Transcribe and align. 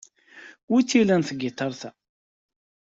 Wi-tt-ilan 0.71 1.21
tgitart-a? 1.23 1.89